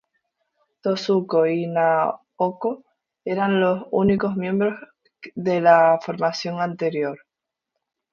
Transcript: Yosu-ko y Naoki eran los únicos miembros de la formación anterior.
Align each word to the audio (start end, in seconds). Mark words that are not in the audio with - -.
Yosu-ko 0.83 1.39
y 1.51 1.65
Naoki 1.67 2.71
eran 3.29 3.59
los 3.61 3.83
únicos 3.91 4.35
miembros 4.35 4.73
de 5.35 5.61
la 5.61 5.99
formación 6.03 6.59
anterior. 6.59 7.19